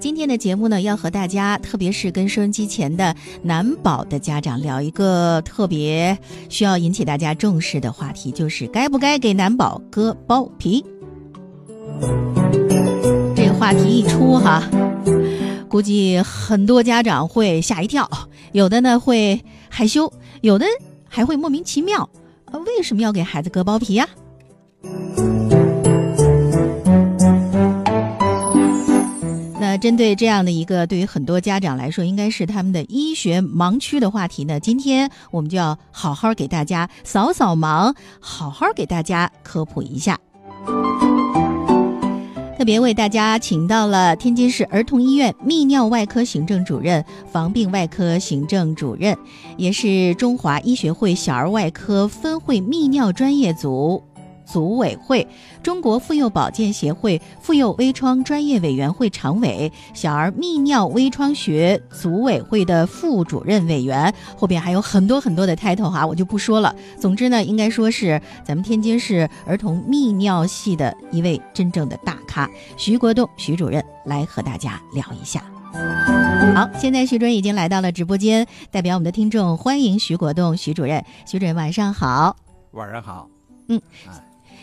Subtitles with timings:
[0.00, 6.16] 今天的节目呢，要和大家，特别是跟收音机前的男宝的家长聊一个特别
[6.48, 10.84] 需要引起大家重视的话题，就是该不该给男宝割包皮。
[13.34, 14.62] 这个话题一出哈，
[15.68, 18.08] 估计很多家长会吓一跳，
[18.52, 20.66] 有的呢会害羞，有的
[21.08, 22.08] 还会莫名其妙，
[22.46, 24.06] 呃，为什么要给孩子割包皮呀？
[29.78, 40.18] 针对这样的一个对于很多家长来说，应该是他们的医学盲区的话题呢，今天我们就要好好给大家扫扫盲，好好给大家科普一下。
[42.56, 49.14] 特别为大家请到了天津市儿童医院泌尿外科行政主任、防病外科行政主任，
[49.58, 54.02] 也是中华医学会小儿外科分会泌尿专业组。
[54.54, 55.26] 组委会、
[55.64, 66.72] 中国妇幼保健协会妇幼微创专业委员会常委、小儿泌尿微创学组委会的副主任委员，后边还有很多很多的 title 哈，我就不说了。
[67.00, 75.42] 总之呢，应该说是咱们天津市儿童泌尿系的一位真正的大咖，徐国栋徐主任来和大家聊一下。
[76.54, 81.04] 好，现在徐主任已经来到了直播间，代表我们的听众欢迎徐国栋徐主任。
[81.26, 82.36] 徐主任晚上好。
[82.70, 83.28] 晚上好。
[83.66, 83.82] 嗯。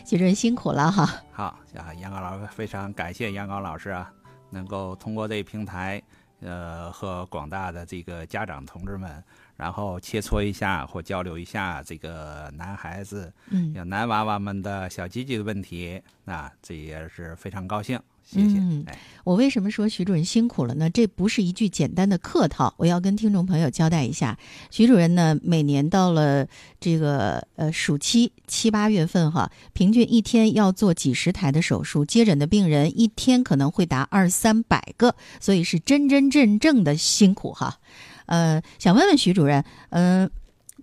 [0.06, 1.06] 徐主任辛苦了哈！
[1.32, 1.44] 好
[1.78, 4.12] 啊，杨高老师非常感谢杨高老师啊，
[4.50, 6.02] 能够通过这个平台，
[6.42, 9.24] 呃，和广大的这个家长同志们，
[9.56, 18.00] 然后切磋一下或交流一下这个男孩子、嗯，男娃娃们的小鸡鸡的问题，那这也是非常高兴。
[18.32, 18.58] 谢谢。
[18.60, 18.86] 嗯，
[19.26, 20.90] 我为什么说徐主任辛苦了呢？
[20.90, 24.38] 这不是一句简单的客套，我要跟听众朋友交代一下。
[24.70, 26.48] 徐主任呢，每年到了
[26.80, 37.80] 这个呃暑期七八月份哈，平均一天要做几十台的手术，接诊的病人一天可能会达二三百个，所以是真真正正的辛苦哈。
[38.28, 40.32] 呃，想问问徐主任，嗯，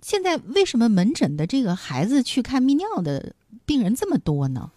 [0.03, 3.33] 现在为什么门诊的这个孩子去看泌尿的
[3.65, 4.69] 病人这么多呢？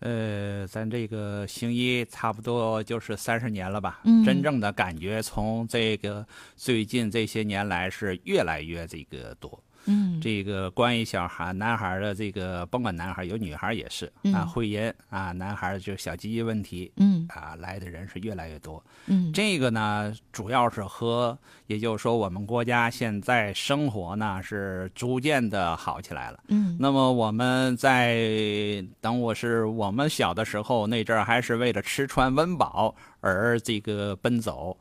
[0.00, 4.00] 呃，咱这个行医差不多就是三十年了吧。
[4.04, 9.62] 嗯，真正的感觉从这个最近这些年来是越来越这个多。
[9.86, 18.82] 嗯，这个关于小孩、男孩的这个，甭管男孩有女孩也是啊，会阴啊，男孩就小鸡鸡问题，嗯啊，来的人是越来越多。
[19.06, 26.40] 嗯，这个呢，主要是和，也就是说，我们国家现在生活呢是逐渐的好起来了。
[26.48, 34.76] 嗯，那么我们在等我是我们小的时候那阵儿，还是为了吃穿温饱而这个奔走。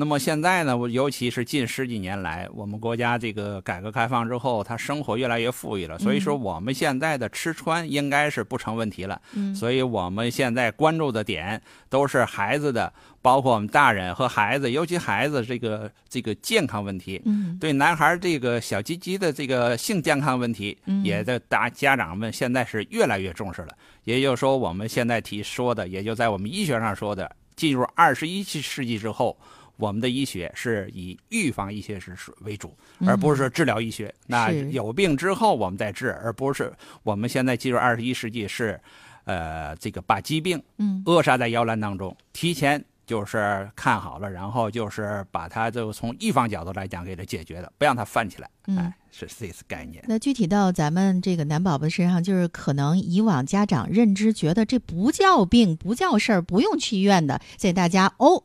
[0.00, 9.20] 那么现在呢，尤其是近十几年来，我们国家这个改革开放之后，他生活越来越富裕了，所以说我们现在的吃穿应该是不成问题了。
[9.32, 17.20] 嗯，所以我们现在关注的点都是孩子的，包括我们大人和孩子，尤其孩子这个这个健康问题。
[17.24, 23.70] 嗯，对男孩这个小鸡鸡的这个性健康问题，也在大家长们现在是越来越重视了。
[24.04, 29.36] 也就是说，我们现在提说的，也就在我们医学上说的，进入二十一世纪之后。
[29.78, 34.12] 我们的医学是以预防医学是为主，而不是说治疗医学。
[34.26, 36.72] 那有病之后我们再治，而不是
[37.04, 38.78] 我们现在进入二十一世纪是，
[39.24, 40.60] 呃，这个把疾病
[41.06, 48.50] 扼杀在摇篮当中，提前就是看好了，然后就是把它就从预防角度来讲给它解决了，不让它犯起来。
[48.76, 50.04] 哎，是这次概念。
[50.08, 58.42] 那具体到咱们这个男宝宝身上，就是可能以往家长认知觉得这不叫病，不叫事儿，不用去医院的，在大家哦。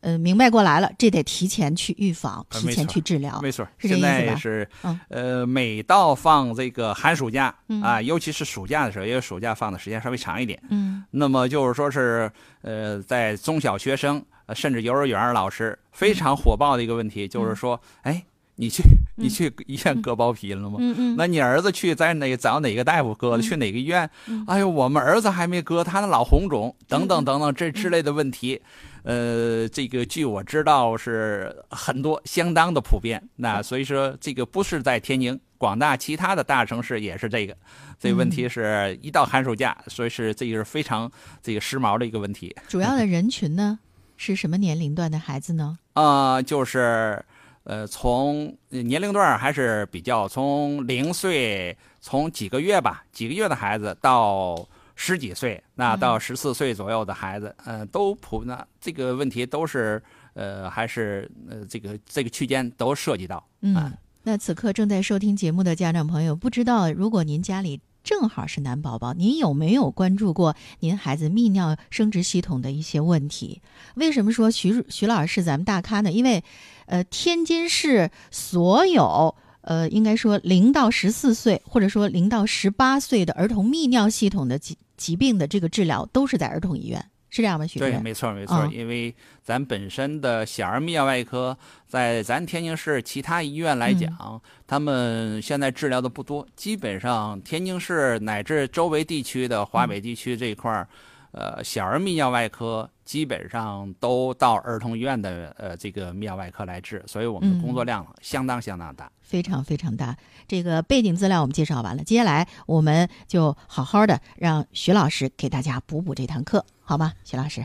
[0.00, 3.66] 呃，明白过来了，这得提前去预防，提前去治疗，没错。
[3.78, 4.36] 是这意思吧？
[4.36, 4.68] 是，
[5.08, 10.62] 呃，每到放这个寒暑假啊，尤其是暑假的时候，因为暑假放的时间稍微长一点。
[10.70, 11.02] 嗯。
[11.10, 12.30] 那么就是说是，
[12.62, 18.82] 呃，在中小学生，甚至幼儿园老师非常火爆的一个问题，就是说，哎，你去
[19.18, 20.78] 你去医院割包皮了吗？
[20.80, 21.14] 嗯嗯。
[21.16, 23.42] 那你儿子去在哪找哪个大夫割的？
[23.42, 24.08] 去哪个医院？
[24.46, 28.60] 哎呦，我们儿子还没割，他那老红肿，等等等等这之类的问题。
[29.02, 33.22] 呃，这个据我知道是很多，相当的普遍。
[33.36, 37.56] 那所以说，这个不是在天津，广大其他的大城市也是这个。
[37.98, 41.10] 这个问题是一到寒暑假，所以是这个是非常
[41.42, 42.54] 这个时髦的一个问题。
[42.68, 43.78] 主要的人群呢，
[44.16, 45.78] 是什么年龄段的孩子呢？
[45.94, 47.24] 啊，就是
[47.64, 54.66] 呃，从年龄段还是比较从零岁，从几个月吧，几个月的孩子到。
[55.00, 60.02] 十几岁，那到十四岁左右的孩子，嗯，都普那这个问题都是，
[60.34, 63.46] 呃，还是呃，这个这个区间都涉及到。
[63.60, 63.92] 嗯，
[64.24, 67.80] 那此刻正在收听节目的家长朋友，不知道如果您家里。
[68.04, 73.60] 正好是男宝宝，您有没有关注过您孩子泌尿生殖系统的一些问题？
[73.96, 76.10] 为什么说徐徐老师是咱们大咖呢？
[76.10, 76.42] 因为，
[76.88, 87.04] 呃，天津市所有呃，应该说零到十四岁或者说零到十八岁的儿童泌尿系统的疾疾病的这个治疗都是在儿童医院。
[87.30, 87.66] 是这样吗？
[87.66, 88.66] 徐对，没错，没错。
[88.72, 89.14] 因为
[89.44, 91.54] 咱本身的小儿泌尿外科，
[91.86, 96.48] 在咱天津市其他医院来讲，他们现在治疗的不多。
[96.56, 100.88] 基本上，天津市乃至周围地区的华北地区这一块儿，
[101.32, 110.16] 呃，小儿泌尿外科基本上都到儿童医院的呃这个泌尿外科来治，所以我们的工作量相当相当大，非常非常大。
[110.46, 116.64] 这个背景资料我们介绍完了，接下来我们就好好的让徐老师给大家补补这堂课。
[116.80, 117.64] 好吗，徐老师？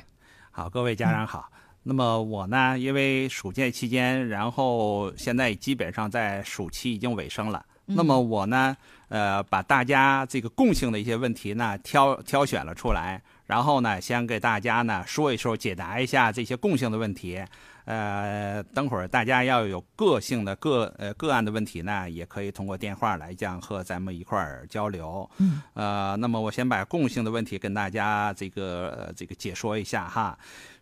[0.52, 1.50] 好，各位家长好。
[1.84, 7.66] 那么我呢，因为暑假期间，然后现在基本上在暑期已经尾声了。
[7.86, 8.76] 那么我呢，
[9.10, 17.44] 呃，把大家这个共性的一些问题呢挑挑选了出来，然后呢，先给大家呢说一说，解答一下这些共性的问题。
[17.86, 25.30] 呃，等会儿大家要有个性的个呃个案的问题呢，也可以通过电话来讲和咱们一块儿交流。
[25.38, 25.62] 嗯。
[25.74, 30.38] 呃，那么我先把共性的问题跟大家这个这个解说一下哈。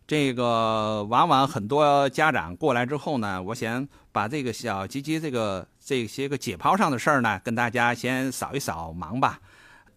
[0.06, 9.40] 这个往往很多家长过来之后呢，我先把这个小鸡鸡这个这些个解剖上的事儿呢，跟大家先扫一扫盲吧。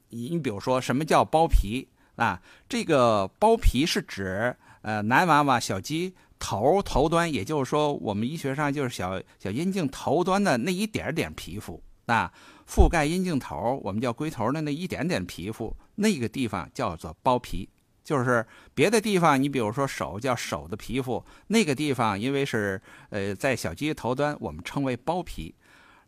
[0.09, 2.41] 你你比如说，什么叫包皮啊？
[2.67, 6.13] 这个包皮是指呃男娃娃小鸡。
[6.37, 12.31] 头头端，也就是说，我们医学上就是小小阴茎头端的那一点点皮肤啊，
[12.67, 17.67] 覆盖阴茎头，我们叫龟头的那一点点皮肤，那个地方叫做包皮。
[18.03, 18.45] 就是
[18.75, 22.79] 别的地方，你比如说手叫手的皮肤，那个地方因为是
[23.09, 25.55] 呃在小鸡头端，我们称为包皮。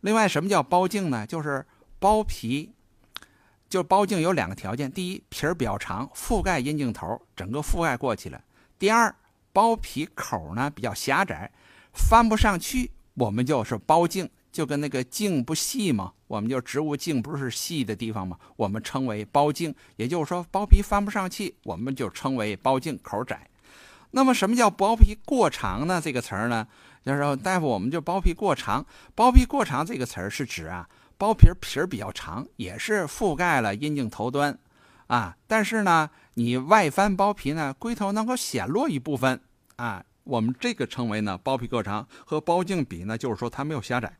[0.01, 1.25] 另外，什么叫包茎呢？
[1.25, 1.65] 就是
[1.99, 2.69] 包皮，
[3.69, 8.39] 就包茎有两个条件：第一，皮儿比较长，覆盖阴茎头，整个覆盖过去了；
[8.79, 9.13] 第二。
[9.53, 11.51] 包皮口呢比较狭窄，
[11.91, 19.73] 翻不上去，我们就是包茎，就跟那个茎不细嘛，我们就植物茎不是细的地方嘛，我们称为包茎。
[19.95, 23.49] 也就是说，包皮翻不上去，我们就称为包茎口窄。
[24.11, 25.99] 那么，什么叫包皮过长呢？
[25.99, 26.67] 这个词儿呢，
[27.03, 28.85] 就是说大夫，我们就包皮过长。
[29.15, 30.87] 包皮过长这个词儿是指啊，
[31.17, 34.57] 包皮皮儿比较长，也是覆盖了阴茎头端
[35.07, 39.39] 啊，但是呢，你外翻包皮呢，龟头能够显露一部分。
[39.77, 44.17] 啊，我们这个称为呢包皮过长，和包茎比呢，就是说它没有狭窄。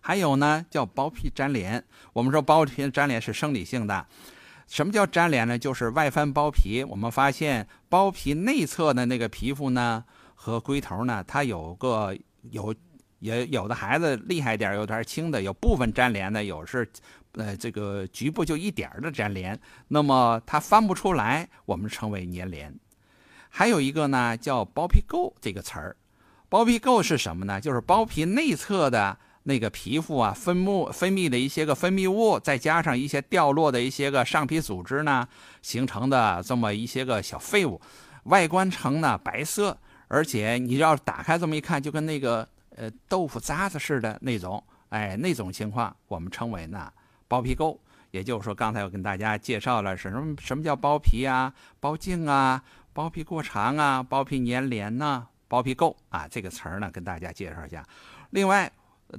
[0.00, 4.06] 还有呢叫包皮粘连，我们说包皮粘连是生理性的。
[4.68, 5.58] 什么叫粘连呢？
[5.58, 10.04] 就是外翻包皮，我们发现包皮内侧的那个皮肤呢
[10.34, 12.16] 和龟头呢，它有个
[12.50, 12.74] 有
[13.18, 16.88] 也有的孩子厉害点，有点轻的，有部分粘连的，有是
[17.32, 19.58] 呃这个局部就一点的粘连，
[19.88, 22.74] 那么它翻不出来，我们称为粘连。
[23.48, 25.96] 还有一个呢，叫包皮垢这个词儿。
[26.48, 27.60] 包皮垢是什么呢？
[27.60, 35.26] 就是包皮内侧的那个皮肤啊，分泌分泌的一些个分泌物，再加上一些掉落的一些个上皮组织呢，
[35.62, 37.80] 形成的这么一些个小废物，
[38.24, 39.76] 外观呈呢白色，
[40.08, 46.92] 而且你要打开这么一看，就跟那个呃豆腐渣子似的那种，哎，那种情况我们称为呢
[47.26, 47.76] 包皮垢。
[48.12, 50.34] 也就是说，刚才我跟大家介绍了什么？
[50.40, 51.52] 什么叫包皮啊？
[51.80, 52.62] 包茎啊？
[52.94, 57.84] 包皮过长啊，包皮粘连呐，包皮垢啊，这个词儿呢，跟大家介绍一下。
[58.30, 58.72] 另外，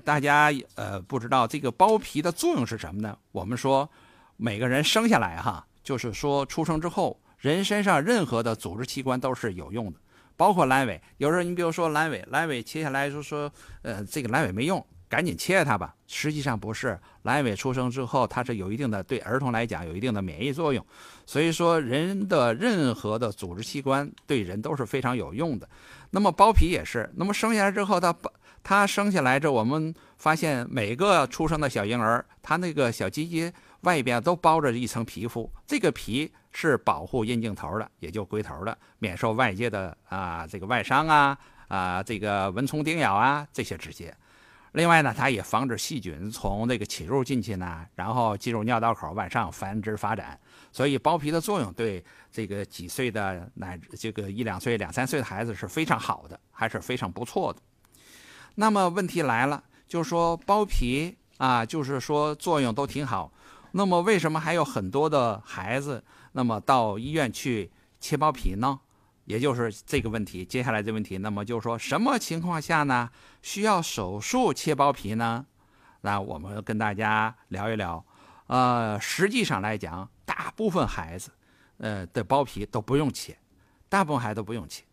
[0.04, 3.16] 大家呃不知道这个包皮的作用是什么呢？
[3.32, 3.88] 我们说
[4.36, 10.00] 每个人生下来哈，就是说出生之后，人身上任何的组织器官都是有用的，
[10.38, 11.02] 包括阑尾。
[11.18, 13.52] 有时候你比如说阑尾，阑尾切下来就说，
[13.82, 14.82] 呃，这个阑尾没用。
[15.10, 15.96] 赶紧切它吧！
[16.06, 20.86] 实际上不是，阑尾出生之后，它是有一定的对儿童来讲有一定的免疫作用。
[21.26, 25.70] 所以说，人的任何的组织器官对人都是非常有用的。
[26.10, 27.10] 那么包皮也是。
[27.16, 28.30] 那么生下来之后，它包
[28.62, 33.50] 它生下来这，我们发现每个出生的小婴儿，他那个小鸡鸡
[33.88, 41.38] 外边都包着一层皮肤，这个皮是保护阴茎头的，也就龟头的，免受外界的啊这个外伤啊
[41.70, 44.14] 啊这个蚊虫叮咬啊这些直接。
[44.74, 50.38] 另外呢，它也防止细菌从这个侵入进去呢，然后进入尿道口往上繁殖发展。
[50.74, 57.60] 所以包皮的作用对这个几岁的乃这个一两岁、两三岁的孩子是非常好的，还是非常不错的。
[58.56, 63.32] 那么问题来了，就是说包皮啊，就是说作用都挺好，
[63.72, 68.80] 那么为什么还有很多的孩子那么到医院去切包皮呢？
[69.26, 73.10] 也就是这个问题，接下来这问题，那么就是说什么情况下呢
[73.42, 75.46] 需要手术切包皮呢？
[76.02, 78.06] 那我们跟大家聊一聊，
[78.46, 81.32] 呃，实际上来讲，大部分孩子，
[81.80, 83.38] 呃的包皮都不用切，
[83.90, 84.84] 大部分孩子都不用切，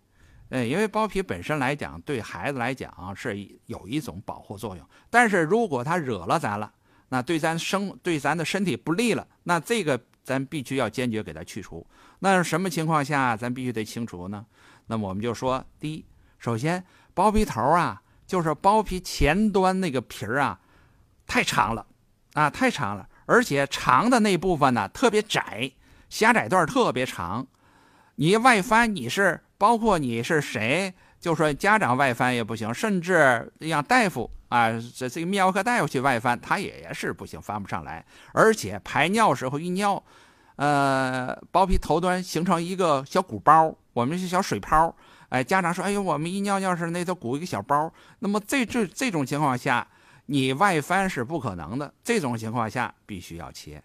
[0.48, 4.84] 呃，因为包皮本身来讲，对孩子来讲是有一种保护作用。
[5.10, 6.72] 但是如果他惹了咱了，
[7.14, 11.86] 那对咱生对咱的身体不利了，那这个咱必须要坚决给它去除。
[12.18, 14.44] 那什么情况下咱必须得清除呢？
[14.88, 16.04] 那么我们就说，第一，
[16.40, 20.58] 首先包皮头啊，就是包皮前端那个皮儿啊，
[21.24, 21.86] 太长了，
[22.32, 23.08] 啊，太长了。
[23.26, 25.70] 而且长的那部分呢特别窄，
[26.10, 27.46] 狭窄段特别长。
[28.16, 30.92] 你外翻，你是包括你是谁，
[31.24, 38.04] 就说家长外翻也不行，甚至让大夫啊，这这个泌尿科大夫去外翻，他也是不行，翻不上来。
[38.34, 40.04] 而且排尿时候一尿，
[40.56, 44.94] 呃，包皮头端形成一个小鼓包，我们是小水泡。
[45.30, 47.90] 哎，家长说，哎呦，我们一尿尿时那都鼓一个小包。
[48.18, 49.88] 那么这这这种情况下。
[50.26, 53.82] 你外翻是不可能的，这种情况下必须要切。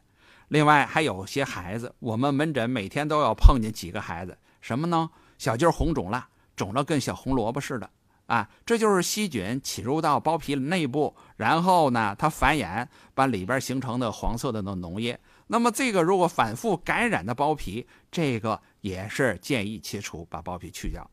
[0.47, 5.09] 另外还有些孩子，我们门诊每天都要碰见几个孩子，什么呢？
[5.37, 6.28] 小鸡红肿了，
[6.59, 7.89] 肿了跟小红萝卜似的
[8.25, 15.17] 啊，这就是细菌侵入到包皮内部，然后呢它繁衍，把里边形成的黄色的那脓液。
[15.47, 21.09] 那么这个如果反复感染的包皮，这个也是建议切除，把包皮去掉。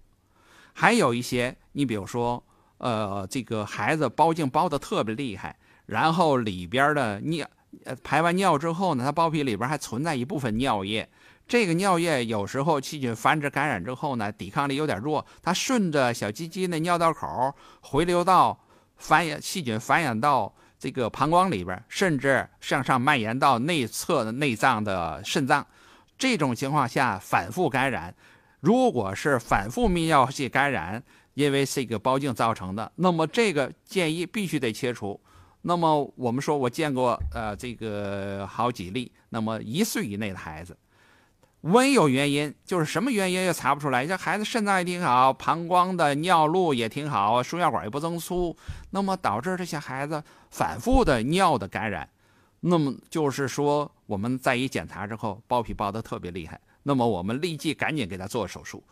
[0.73, 2.43] 还有一些，你比如说。
[2.79, 7.49] 呃，这个孩子包茎包的特别厉害，然后里边的尿，
[8.05, 11.09] 排完尿之后呢，他包皮里边还存在一部分尿液。
[11.49, 18.59] 这个尿液有时候细菌繁殖感染之后呢，抵抗力有点弱，它顺着小鸡鸡那尿道口回流到
[18.97, 25.67] 繁衍细菌繁衍到这个膀胱里边，甚至向上蔓延到内侧的内脏的肾脏。
[26.19, 28.15] 这种情况下反复感染，
[28.61, 31.03] 如果是反复泌尿系感染。
[31.37, 35.21] 因为这个包茎造成的，那么这个建议必须得切除。
[35.61, 40.75] 那么我们说，我见过呃这个好几例，那么一岁以内的孩子，
[41.67, 44.07] 温有原因，就是什么原因也查不出来。
[44.07, 48.57] 这孩子肾脏也挺好，膀胱的尿路也挺好，输尿管也不增粗，
[48.91, 52.09] 那么导致这些孩子反复的尿的感染。
[52.61, 58.83] 那么就是说，我们再一检查之后，包皮包的特别厉害，那么我们立即赶紧给他做手术。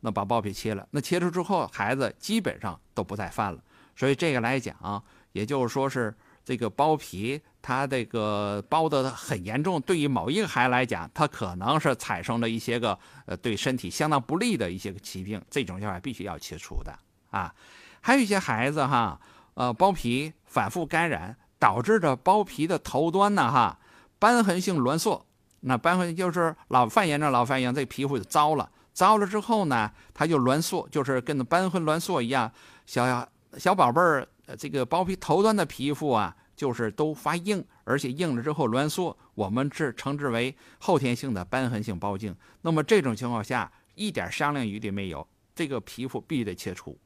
[0.00, 3.58] 那把包皮切了，那切除之后，孩子基本上都不再犯了。
[3.96, 16.92] 所以这个来讲，也就是说是这个包皮，它这个包的很严重，对于某一个孩子来讲，他可能是产生了一些个呃对身体相当不利的一些个疾病，这种情况必须要切除的
[17.30, 17.54] 啊。
[18.00, 19.18] 还有一些孩子哈，
[19.54, 23.78] 呃，包皮反复感染，导致着包皮的头端呢哈，
[24.20, 25.24] 瘢痕性挛缩。
[25.60, 28.70] 那瘢痕就是老犯炎症，老犯炎，这皮肤就糟了。
[28.92, 32.52] 糟了之后呢，它就挛缩，就是跟那瘢痕挛缩一样。
[32.84, 42.34] 小小宝贝儿，呃这个包皮头端的皮肤啊，就是都发硬，而且硬了之后挛缩，我们是称之为后天性的瘢痕性包茎。
[42.62, 46.98] 那么这种情况下，一点商量余地没有，这个皮肤必须得切除，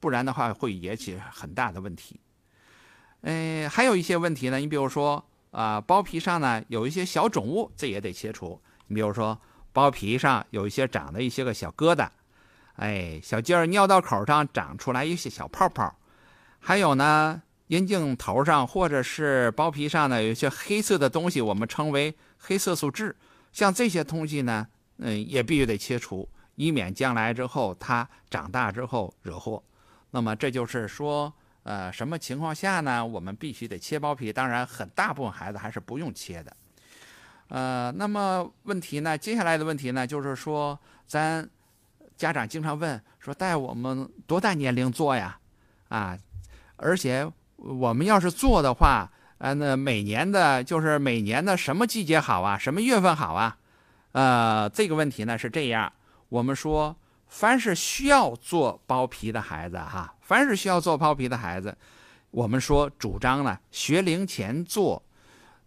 [0.00, 2.20] 不然的话会引起很大的问题。
[3.22, 8.60] 哎，还有一些问题呢，你比如说啊，包皮上呢有一些小肿物，这也得切除。
[8.86, 9.38] 你比如说。
[9.72, 12.08] 包皮上有一些长的一些个小疙瘩，
[12.76, 15.94] 哎，小鸡儿尿道口上长出来一些小泡泡，
[16.60, 23.14] 还有呢，阴茎头上或者是包皮上呢有一些黑色的东西，我们称为黑色素痣，
[23.52, 24.66] 像这些东西呢，
[24.98, 29.62] 嗯，也必须得切除，以免将来之后它长大之后惹祸。
[30.10, 31.32] 那么这就是说，
[31.62, 34.32] 呃，什么情况下呢，我们必须得切包皮？
[34.32, 36.56] 当然，很大部分孩子还是不用切的。
[37.48, 39.16] 呃，那么问题呢？
[39.16, 41.48] 接下来的问题呢，就是说，咱
[42.16, 45.38] 家长经常问说，带我们多大年龄做呀？
[45.88, 46.18] 啊，
[46.76, 52.56] 而且我们要是做的话，呃，那每年的，就是每年的什么季节好啊？
[52.58, 53.56] 什么月份好啊？
[54.12, 55.92] 呃，这个问题呢是这样，
[56.28, 61.76] 我们说，凡是需要做包皮的孩子哈，凡是需要做包皮的孩子，
[62.30, 65.02] 我们说主张呢，学龄前做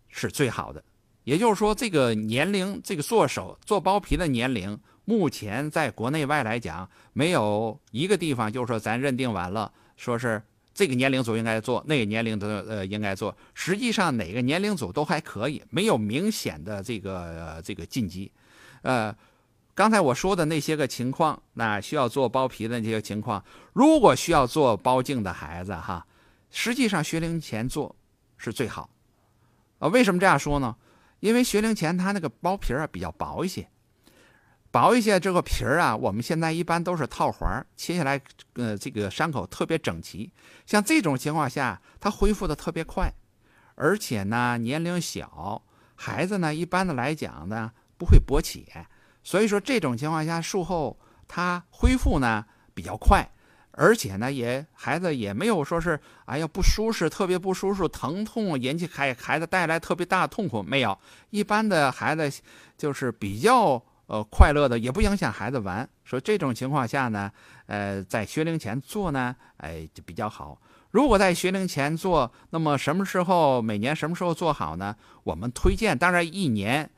[0.07, 0.83] 是最好的。
[1.25, 10.41] 也就是说，这个年龄，这个做手做包皮的年龄，目前在国内外来讲，没有一个地方就是说咱认定完了，说是
[10.79, 13.35] 这个年龄组应该做，那个年龄的呃应该做。
[13.53, 18.31] 实际上哪个年龄组都还可以，没有明显的这个这个禁忌。
[18.83, 19.13] 呃，
[19.75, 23.43] 刚才我说的那些个情况，那需要做包皮的那些情况，
[23.73, 26.07] 如果需要做包茎的孩子哈，
[26.49, 27.93] 实际上学龄前做
[28.37, 28.89] 是最好。
[29.79, 30.73] 啊，为什么这样说呢？
[31.19, 33.67] 因为学龄前他那个包皮啊比较薄一些，
[34.71, 38.21] 薄一些这个皮儿啊，我们现在一般都是套环切下来，
[38.53, 40.31] 呃，这个伤口特别整齐。
[40.65, 43.11] 像这种情况下，它恢复的特别快，
[43.73, 45.63] 而且呢年龄小，
[45.95, 48.67] 孩子呢，一般的来讲呢，不会勃起，
[49.23, 52.45] 所以说这种情况下术后他恢复呢
[52.75, 53.27] 比较快，
[53.71, 60.95] 而且呢也孩子也没有说是哎呀不舒适，特别不舒适，疼痛引起孩孩子带来特别大的痛苦没有，
[61.31, 62.31] 一般的孩子
[62.77, 67.31] 就是比较呃快乐的，也不影响孩子玩，所以这种情况下呢，
[67.67, 70.59] 呃在学龄前做呢，哎就比较好。
[70.89, 74.95] 如果在学龄前做，那么什么时候每年什么时候做好呢？
[75.23, 76.89] 我们推荐，当然一年，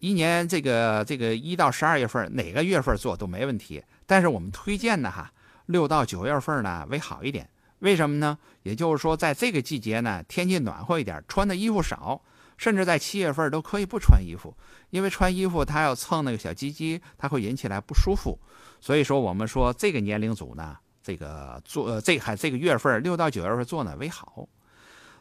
[0.00, 3.80] 一年这个这个一到十二月份哪个月份做都没问题。
[4.04, 5.30] 但是我们推荐的哈，
[5.66, 7.48] 六到九月份呢为好一点。
[7.78, 8.36] 为什么呢？
[8.64, 12.20] 也就是说在这个季节呢，天气暖和一点，穿的衣服少，
[12.56, 14.56] 甚至在七月份都可以不穿衣服，
[14.90, 18.38] 因为穿衣服它要蹭那个小鸡鸡，它会引起来不舒服。
[18.80, 20.76] 所以说我们说这个年龄组呢。
[21.04, 24.48] 这个做，这还这个月份六到九月份做呢为好。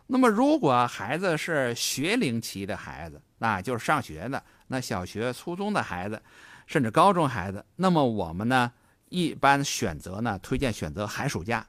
[0.05, 6.21] 那么，如果孩子是学龄期的孩子，那就是上学的，那小学、初中的孩子，
[6.67, 8.71] 甚至高中孩子，那么我们呢
[9.09, 11.65] 一般选择呢推荐选择寒暑假，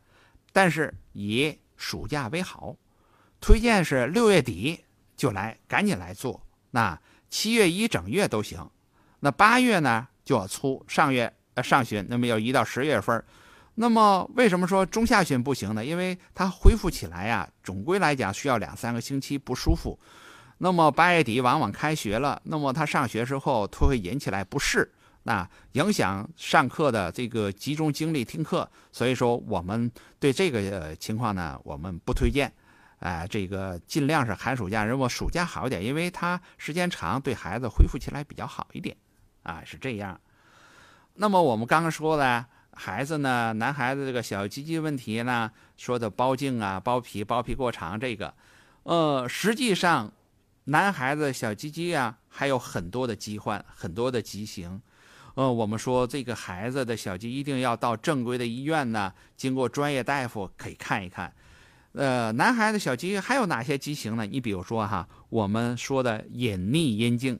[0.52, 2.76] 但是以暑假为好，
[3.40, 4.78] 推荐是六月底
[5.22, 6.42] 就来，赶紧来做。
[6.72, 7.00] 那
[7.30, 8.68] 七月一整月都行。
[9.20, 13.24] 那八月呢就要出上月呃上旬，那么要一到十月份。
[13.76, 15.84] 那么为什么说中下旬不行呢？
[15.84, 19.96] 因为它恢复起来呀，总归来讲需要两三个星期不舒服。
[20.58, 28.68] 那么八月底往往开学了，那么他上学之后，他会引起来不适，那影响上课的这个集中精力听课。
[28.90, 29.88] 所以说，我们
[30.18, 32.52] 对这个情况呢，我们不推荐。
[33.02, 38.96] 哎，这个尽量是寒暑假，如果暑假好一点，因为它时间长，对孩子恢复起来比较好一点。
[39.42, 40.20] 啊，是这样。
[41.14, 42.46] 那么我们刚刚说的。
[42.74, 48.32] 孩子呢，男孩子这个小鸡鸡问题呢，说的包茎啊、包皮、包皮过长这个，
[48.84, 50.10] 呃，实际上，
[50.64, 54.80] 男孩子小鸡鸡啊，还有很多的疾患，很多的畸形，
[55.34, 61.30] 呃，我们说这个孩子的小鸡一定要到正规的医院呢，经过专业大夫可以看一看，
[61.92, 64.24] 呃，男孩子小鸡还有哪些畸形呢？
[64.24, 67.38] 你比如说哈，我们说的隐匿阴茎。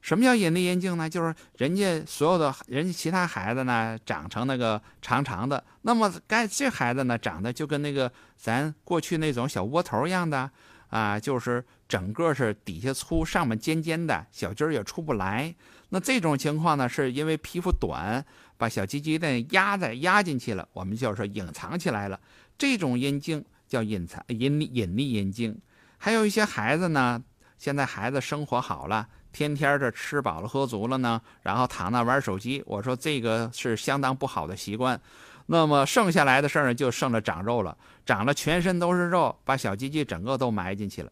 [0.00, 1.08] 什么叫隐匿阴茎呢？
[1.08, 10.50] 就是人家所有的人家其他孩子呢，长成那个长长的，那么该这孩子呢，长得就跟那个咱过去那种小窝头一样的
[10.88, 15.54] 啊，就是整个是底下粗，上面尖尖的，小鸡儿也出不来。
[15.90, 18.24] 那这种情况呢，是因为皮肤短，
[18.56, 22.18] 把小鸡鸡呢压在压进去了，我们就说隐藏起来了。
[22.58, 25.58] 这种阴茎叫隐藏隐隐匿阴茎。
[25.96, 27.22] 还有一些孩子呢，
[27.56, 29.08] 现在孩子生活好了。
[29.32, 32.62] 天天这吃饱了喝足了呢，然后躺那玩手机。
[32.66, 35.00] 我说这个是相当不好的习惯。
[35.46, 41.10] 那么剩下来的事儿呢，就剩了长肉了，长了全身都是肉，把小鸡鸡整个都埋进去了。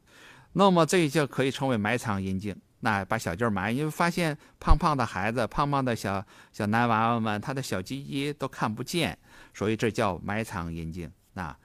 [0.53, 2.55] 那么这就可以称为埋藏阴茎。
[2.81, 9.17] 那把小鸡儿埋，因为发现胖胖的孩子、胖胖的小小男娃娃们，他的小鸡鸡都看不见，
[9.55, 11.11] 所以这叫埋藏阴茎。
[11.33, 11.57] 那，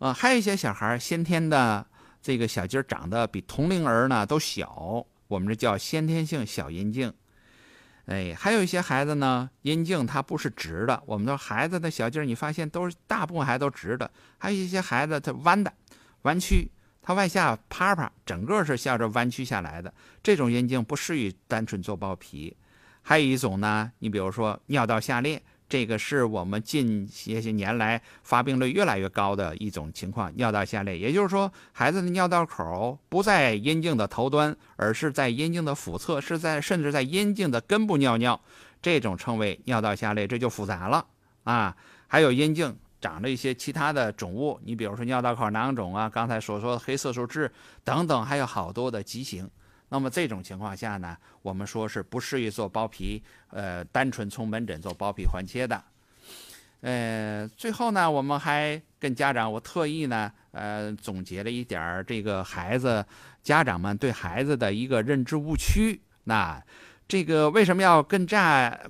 [0.00, 1.86] 呃，还有一些小孩先天的
[2.22, 5.06] 这个小鸡儿长得比同龄儿呢都小。
[5.28, 7.12] 我们这叫先天性小阴茎，
[8.06, 11.02] 哎，还有一些孩子呢，阴茎它不是直的。
[11.04, 15.70] 我们说孩子的小鸡儿，你发现都是大部分孩子都直的，还有一些孩子他弯的，
[16.22, 16.68] 弯曲，
[17.02, 19.92] 它外下啪啪，整个是向着弯曲下来的。
[20.22, 22.56] 这种阴茎不适宜单纯做包皮。
[23.02, 25.40] 还有一种呢，你比如说尿道下裂。
[25.70, 30.98] 这个是我们近些些年来发病率越来越高的一种情况，尿道下裂。
[30.98, 38.40] 也就是说，孩子的尿道口不在阴茎的头端，而是在阴茎的腹侧，是在甚至在阴茎的根部尿尿，
[38.82, 41.06] 这种称为尿道下裂，这就复杂了
[41.44, 41.76] 啊。
[42.08, 47.48] 还有阴茎长着一些其他的肿物，你比如说尿道口囊肿啊，刚才所说的黑色素痣
[47.84, 49.48] 等等，还有好多的畸形。
[49.90, 55.84] 那么这种情况下呢，我们说是不适宜做包皮，呃，单纯从门诊做包皮环切的。
[56.80, 63.04] 呃，最后呢，我们还跟家长，我特意呢，呃，总结了一点儿这个孩子
[63.42, 66.00] 家长们对孩子的一个认知误区。
[66.24, 66.62] 那
[67.08, 68.36] 这个为什么要跟这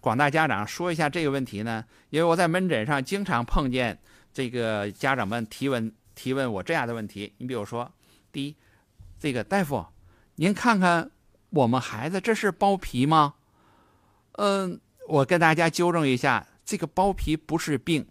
[0.00, 1.84] 广大家长说一下这个问题呢？
[2.10, 3.98] 因为我在门诊上经常碰见
[4.32, 7.32] 这个家长们提问提问我这样的问题。
[7.38, 7.90] 你比如说，
[8.30, 8.54] 第一，
[9.18, 9.84] 这个大夫。
[10.40, 11.10] 您看看，
[11.50, 13.34] 我们孩子这是包皮吗？
[14.38, 18.06] 嗯，我跟大家纠正一下，这个包皮不是病，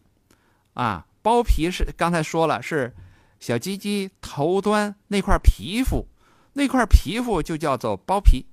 [0.76, 2.94] 啊，包皮是刚才说了是
[3.40, 6.06] 小鸡鸡头端那块皮肤，
[6.54, 8.46] 那块皮肤就叫做包皮，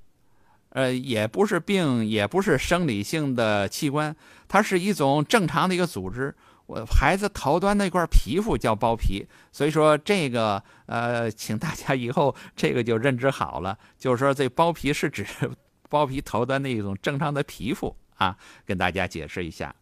[0.71, 4.17] 呃，也不是病，也不是生理性的器官，
[4.49, 6.35] 它是一种正常的一个组织。
[6.67, 15.25] 我孩子头端那块皮肤叫包皮，所以说这个呃，请大家以后这个就认知好了，就是说这包皮是指
[15.89, 19.75] 包皮头端的一种正常的皮肤啊，跟大家解释一下。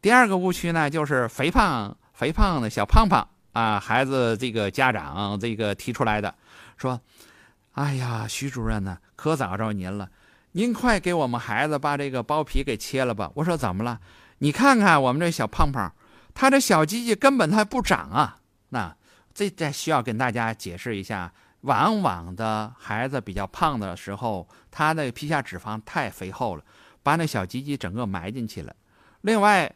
[0.00, 6.32] 第二个误区呢，就是肥胖肥胖的小胖胖啊，孩子这个家长这个提出来的，
[6.76, 7.00] 说，
[7.72, 10.08] 哎呀，徐主任呢，可找着您了，
[10.52, 13.32] 您快给我们孩子把这个包皮给切了吧。
[13.34, 13.98] 我说怎么了？
[14.38, 15.90] 你看看我们这小胖胖，
[16.36, 18.38] 他这小鸡鸡根本他不长啊。
[18.68, 18.94] 那
[19.32, 26.62] 这这需要跟大家解释一下，往往的孩子比较胖的时候，他的皮下脂肪太肥厚了，
[27.02, 28.76] 把那小鸡鸡整个埋进去了。
[29.22, 29.74] 另外，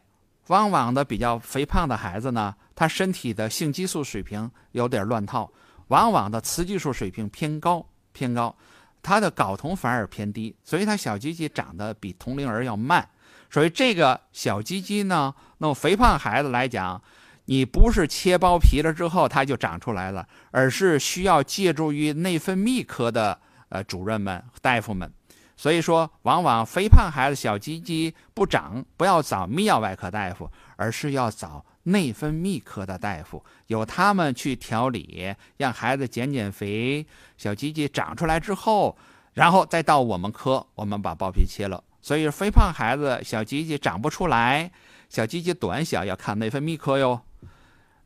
[0.49, 5.51] 往往的比较肥胖的孩子呢，他身体的性激素水平有点乱套，
[5.89, 8.55] 往往的雌激素水平偏高偏高，
[9.03, 13.09] 他的睾酮反而偏低，所以他小鸡鸡长得比同龄人要慢。
[13.51, 17.03] 所以这个小鸡鸡呢，那么肥胖孩子来讲，
[17.47, 23.39] 你不是切包皮了之后它就长出来了，而是需要借助于内分泌科的
[23.71, 25.13] 呃主任们、大夫们。
[25.57, 37.05] 所以说，往往肥胖孩子小鸡鸡不长，不要找泌尿外科大夫，而是要找内分泌科的大夫，由他们去调理，让孩子减减肥，
[37.37, 38.97] 小鸡鸡长出来之后，
[39.35, 41.85] 然后再到我们科，我们把包皮切了。
[42.03, 44.71] 所以，肥胖孩子小鸡鸡长不出来，
[45.09, 47.21] 小鸡鸡短小，要看内分泌科哟。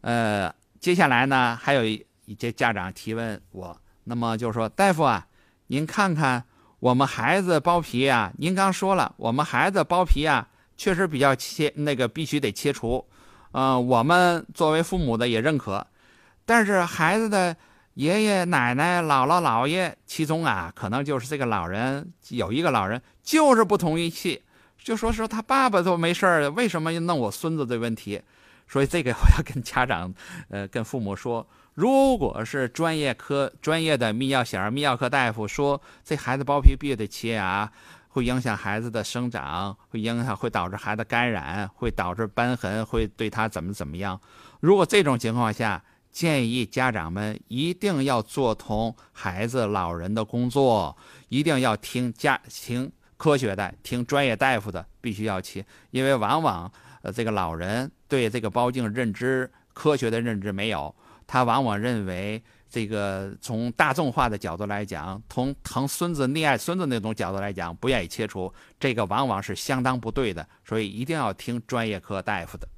[0.00, 2.04] 呃，接下来呢，还有一
[2.38, 5.26] 些家长提问我，那么就是说，大夫啊，
[5.68, 6.44] 您看看
[6.80, 13.06] 我们孩子包皮啊，您刚说了，我们孩子包皮啊，确实比较切，那个必须得切除。
[13.52, 15.86] 嗯，我们作为父母的也认可，
[16.44, 17.56] 但是孩子的。
[17.94, 24.42] 爷爷奶奶、姥姥姥爷，其中啊，可能就是这个老人有一个老人就是不同意去，
[24.76, 28.20] 就说说他爸爸都没事儿，为什么弄我孙子的问题？
[28.66, 30.12] 所以这个我要跟家长，
[30.48, 37.70] 呃，跟父母说，如果是专业科专业的泌尿小儿泌尿科大夫说这孩子包皮必须得切啊，
[38.08, 44.20] 会影响孩子的生长，会影响会导致孩子感染，会导致瘢痕，会对他怎么怎么样？
[44.60, 45.80] 如果这种情况下，
[46.14, 50.96] 建议家长们一定要做同孩子、老人的工作，
[51.28, 55.66] 一定要听家听科学的，听专业大夫的，必须要切。
[55.90, 56.70] 因为往往
[57.02, 60.94] 呃这个老人对这个包茎认知科学的认知没有，
[61.26, 70.46] 他往往认为这个从大众化的角度来讲，从疼孙子溺爱孙子那种角度来讲，不愿意切除，这个往往是相当不对的。
[70.64, 72.68] 所以一定要听专业科大夫的，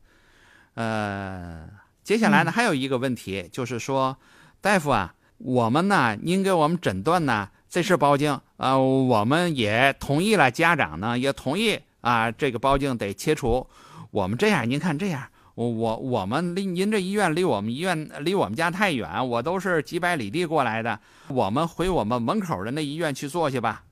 [0.73, 1.69] 呃。
[2.07, 4.17] 接下来呢，还有一个问题，就是说，
[4.61, 13.67] 大夫啊，我们呢，您给我们诊断呢，这是包茎，呃，我们也同意了，家长呢也同意啊，这个包茎得切除。
[14.13, 23.83] 我们这样，您看这样，我我我们离您这医院离我们医院离我们家太远，我都是几百里地过来的，我们回我们门口的那医院去做去吧。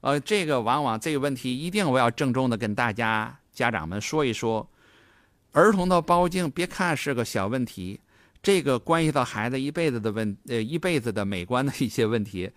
[0.00, 4.68] 呃，这个往往这个问题一定我要郑重的跟大家家长们说一说。
[5.52, 7.98] 儿童的包茎，别看是个小问题，
[8.40, 12.48] 这个关系到孩子一辈子的问，呃，一辈子的美观的一些问题，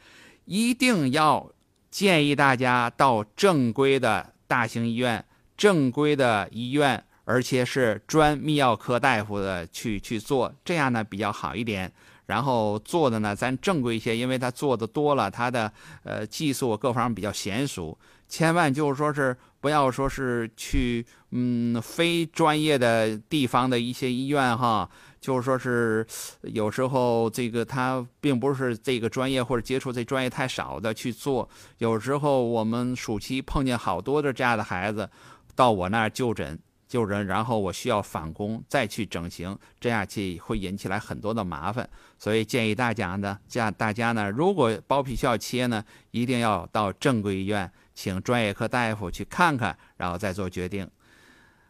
[0.45, 1.51] 一定要
[1.89, 5.25] 建议大家到正规的大型医院、
[5.57, 11.91] 正规的医院，而且是专泌尿科大夫的去去做，这样呢比较好一点。
[12.27, 15.71] 然后做的呢，咱正规一些，因为他做的多了，他的
[16.03, 17.97] 呃技术各方面比较娴熟，
[18.29, 19.35] 千万就是说是。
[19.63, 24.89] 不要说是去嗯非专业的地方的一些医院哈，
[25.21, 26.05] 就是说是
[26.41, 31.47] 有时候这个他并不是这个专业或者接触这专业太少的去做，
[31.77, 35.09] 有时候我们暑期碰见好多的这样的孩子
[35.55, 47.71] 到我那儿就诊就诊，然后我需要返工再去整形，这样去会引起来很多的麻烦，所以建议大家呢，这样大家呢，如果包皮需要切呢，一定要到正规医院。
[47.93, 50.87] 请专业科大夫去看看，然后再做决定。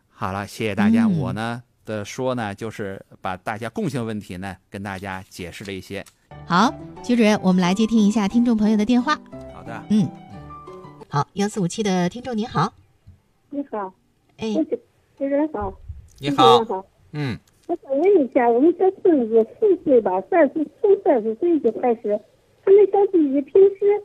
[0.09, 1.07] 好了，谢谢大家。
[1.07, 6.05] 我呢的说呢，就是把大家共性问题呢跟大家解释了一些。
[6.45, 9.19] 好，徐主任，我们来接听一下听众朋友的电话。
[9.53, 10.09] 好的，嗯，
[11.09, 12.73] 好，幺四五七的听众您好。
[13.49, 13.93] 你好，
[14.37, 14.53] 哎，
[15.17, 15.73] 主任好。
[16.19, 16.63] 你好。
[16.63, 16.85] 好。
[17.11, 17.37] 嗯。
[17.67, 22.19] 我想问一下，我们家孙子四岁吧，三十从三四岁就开始，
[22.63, 24.03] 他们小弟弟平时。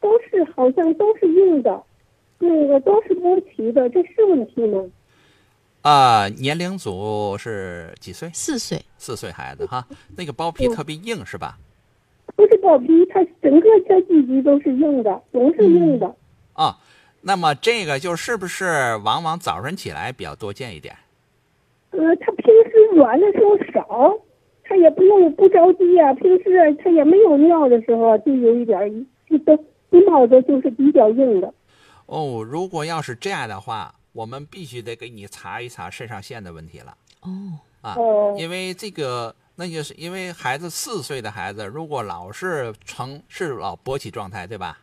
[0.00, 1.82] 都是好像都是硬的，
[2.38, 4.84] 那个都是包皮的，这是问题吗？
[5.82, 8.28] 啊，年龄组是几岁？
[8.32, 11.58] 四岁，四岁孩子哈，那个包皮特别硬是吧？
[12.34, 16.12] 不是包包皮，它整个小鸡鸡都是硬的，都是硬的。
[16.54, 16.76] 啊，
[17.20, 20.94] 那么这个就是不是往往早晨起来比较多见一点？
[21.90, 24.12] 呃，他平时软的时候少，
[24.64, 26.12] 他也不用不着急呀。
[26.14, 28.90] 平时他也没有尿的时候，就有一点儿，
[29.30, 29.56] 就都
[29.90, 31.52] 一冒着就是比较硬的。
[32.06, 36.96] 哦，如果要是这样的话，我们必须得给你查一查肾上腺的问题了。
[37.20, 37.30] 哦，
[37.80, 44.78] 啊，哦因为这个，那就是因为孩子四岁的孩子，如果老是呈是老勃起状态，对吧？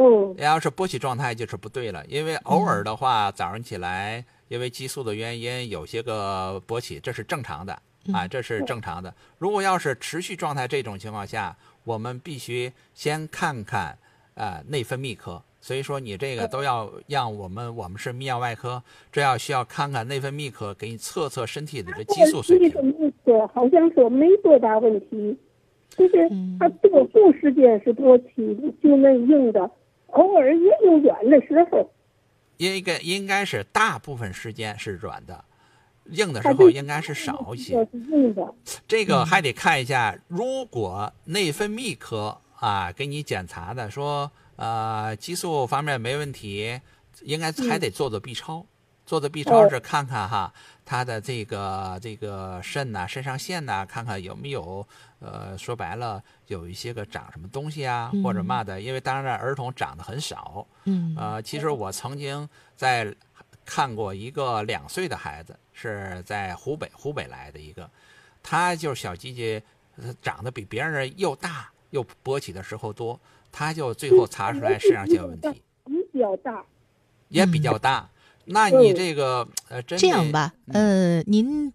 [0.00, 7.72] 嗯要是勃起状态就是不对了，因为偶尔的话，早上起来因为激素的原因有些个勃起，这是正常的
[8.12, 9.12] 啊，这是正常的。
[9.38, 13.98] 如果要是持续状态这种情况下，我们必须先看看
[14.38, 15.42] 呃内分泌科。
[15.60, 22.92] 所以说你这个都要让我们我们是泌尿外科，这要需要看看内分泌科，给你测测身体里的激素水这平。
[22.92, 25.36] 个说好像说没多大问题，
[25.96, 28.26] 就是嗯它多数时间是多起，
[28.80, 29.68] 就那硬的，
[30.06, 31.90] 偶尔也有软的时候。
[32.58, 35.44] 应该应该是大部分时间是软的，
[36.10, 37.86] 硬的时候应该是少一些。
[38.86, 46.80] 这个还得看一下，如果内分泌科啊给你检查的说，呃，激素方面没问题，
[47.22, 48.64] 应该还得做做 B 超。
[49.06, 50.52] 做做 B 超是看看哈，
[50.84, 54.86] 他的这个这个肾呐、肾上腺呐、看看有没有
[55.20, 58.78] 呃，说白了有一些个长什么东西啊，或者嘛的。
[58.78, 63.10] 因为当然儿童长得很少，嗯呃，其实我曾经在
[63.64, 67.88] 看过一个两岁的孩子，是在湖北湖北来的一个，
[68.42, 69.62] 他就是小鸡鸡
[69.96, 73.18] 呃长得比别人又大又勃起的时候多，
[73.50, 75.62] 他就最后查出来肾上腺有问题，
[76.12, 76.64] 比较大。
[77.28, 78.08] 也比较大。
[78.46, 81.70] 那你这个呃，真这样吧，呃，您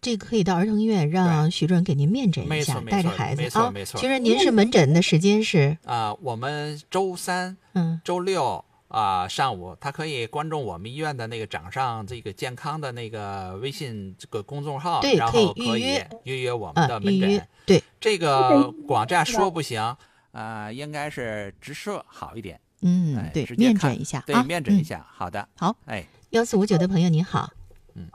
[0.00, 3.84] 这个可以到儿童医院让徐主任给您面诊一下，带着孩子没错啊没。
[3.84, 17.28] 错徐主任，您是门诊的时间是啊、我们周三、嗯周六啊、上午，他可以关注我们医院的那个掌上这个健康的那个微信这个公众号，然后可以约预约我们啊的门诊。
[17.28, 19.94] 预约对，这个光这样说不行，
[20.32, 24.46] 呃，应该是直射好一点，哎，嗯对，面直接看一下啊，嗯。
[24.46, 27.50] 面诊一下，好的，好，哎，幺四五九的朋友您好，
[27.94, 28.08] 嗯，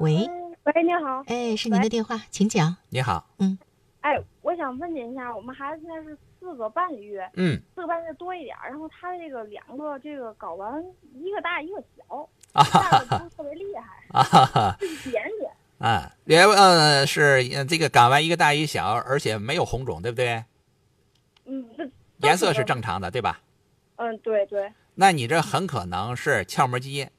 [0.00, 0.28] 喂，
[0.64, 2.76] 喂，你好，哎，是您的电话，请讲。
[2.88, 3.56] 你好，嗯。
[4.00, 15.50] 哎，我想问您一下，我们孩子现在是四个半月，嗯，四个半月多一点儿，然后他这个两个这个睾丸一个大一个小，啊哈大的不是特别厉害，啊哈哈，就一点点。
[15.78, 20.44] 啊，连嗯是呃这个睾丸一个大一小，而且没有红肿，对不对？
[21.44, 21.88] 嗯，这
[22.26, 23.40] 颜色是正常的，对吧？
[23.96, 27.10] 嗯，对对，那你这很可能是鞘膜积液，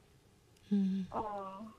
[0.70, 1.26] 嗯哦、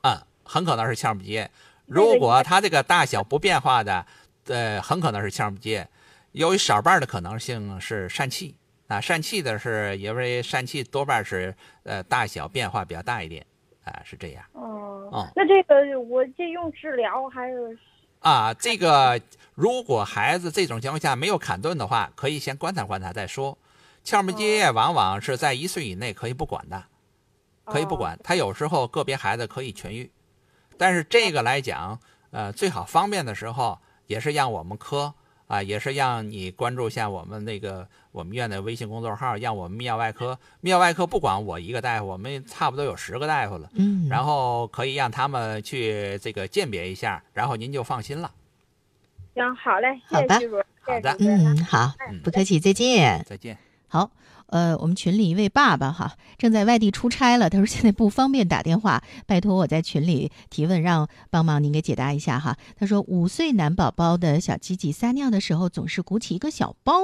[0.02, 1.50] 嗯，很可能是鞘膜积液。
[1.86, 4.06] 如果它这个大小不变化的，
[4.46, 5.88] 呃，很可能是鞘膜积液。
[6.32, 13.44] 有一少半的可能性是疝气啊，疝气的是因为疝气多半是呃大小变化比较大一点
[13.84, 17.78] 啊，是这样哦、哦那这个我这用治疗还是
[18.20, 18.54] 啊。
[18.54, 19.20] 这个
[19.54, 23.58] 如果孩子这种情况下没有砍断的话，可以先观察观察再说。
[24.04, 26.84] 鞘膜积液往往是在一岁以内可以不管的，
[27.64, 28.18] 可以不管。
[28.22, 30.10] 他有时候个别孩子可以痊愈，
[30.78, 31.98] 但是这个来讲，
[32.30, 35.12] 呃，最好方便的时候，也是让我们科
[35.50, 48.30] 啊，也是让你关注一下我们那个我们院的微信公众号，让我们泌尿外科，泌尿外科不管我一个大夫，我们差不多有十个大夫了，嗯，然后可以让他们去这个鉴别一下，然后您就放心了。
[49.34, 53.24] 行，好嘞，谢好吧谢徐主任，谢谢好的嗯好，嗯不客气，再见。
[53.28, 53.58] 再见。
[53.88, 54.08] 好，
[54.50, 62.56] 呃，我们群里一位爸爸哈，正在外地出差了，他说现在不方便打电话，拜托我在群里提问，让帮忙您给解答一下哈。
[62.76, 66.94] 他说五岁男宝宝的小鸡鸡撒尿的时候总是鼓起一个小包，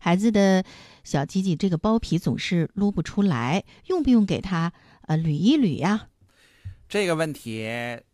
[0.00, 0.64] 孩子的
[1.04, 4.72] 小鸡鸡这个包皮总是撸不出来，用不用给他
[5.06, 6.08] 呃捋一捋呀？
[6.88, 7.68] 这个问题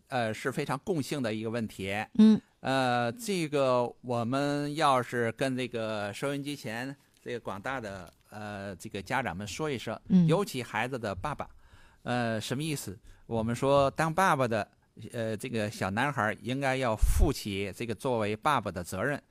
[0.09, 1.95] 呃是非常共性的一个问题。
[2.19, 11.49] 嗯呃，这个我们要是跟这个收音机前这个广大的呃这个家长们说一声，嗯尤其孩子的爸爸，
[12.03, 12.99] 呃，什么意思？
[13.27, 14.69] 我们说当爸爸的，
[15.13, 19.23] 呃，这个小男孩应该要负起这个作为爸爸的责任。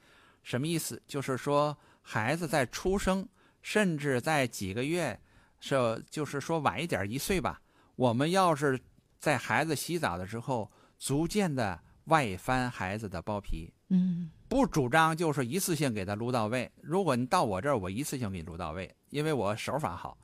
[0.42, 1.02] 什么意思？
[1.06, 3.28] 就是说孩子在出生，
[3.62, 5.20] 甚至在几个月，
[5.60, 7.62] 是就是说晚一点一岁吧，
[7.96, 8.80] 我们要是
[9.20, 16.72] 在孩子洗澡的时候，逐渐的外翻孩子的包皮，嗯不主张就是一次性给他撸到位。
[16.84, 20.16] 如果你到我这儿，我一次性给你撸到位，因为我手法好。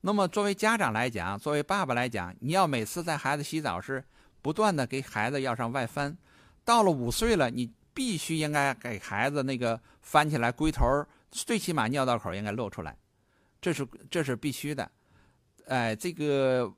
[0.00, 4.02] 那么作为家长来讲，作为爸爸来讲，你要每次在孩子洗澡时，
[4.40, 6.16] 不断的给孩子要上外翻。
[6.64, 12.96] 到了五岁了，你必须应该给孩子那个翻起来龟头，最起码尿道口应该露出来，
[13.60, 14.90] 这是这是必须的。
[15.66, 16.72] 哎，这个